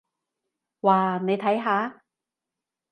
[0.79, 2.03] 哇，你睇下！